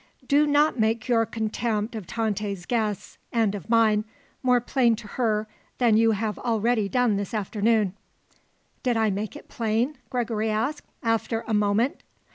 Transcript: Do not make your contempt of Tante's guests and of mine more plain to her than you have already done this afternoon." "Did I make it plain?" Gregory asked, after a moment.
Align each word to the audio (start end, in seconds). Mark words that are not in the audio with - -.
Do 0.27 0.47
not 0.47 0.79
make 0.79 1.07
your 1.07 1.27
contempt 1.27 1.93
of 1.93 2.07
Tante's 2.07 2.65
guests 2.65 3.19
and 3.31 3.53
of 3.53 3.69
mine 3.69 4.03
more 4.41 4.59
plain 4.59 4.95
to 4.95 5.07
her 5.09 5.47
than 5.77 5.95
you 5.95 6.13
have 6.13 6.39
already 6.39 6.89
done 6.89 7.17
this 7.17 7.35
afternoon." 7.35 7.93
"Did 8.81 8.97
I 8.97 9.11
make 9.11 9.35
it 9.35 9.47
plain?" 9.47 9.99
Gregory 10.09 10.49
asked, 10.49 10.87
after 11.03 11.43
a 11.47 11.53
moment. 11.53 12.01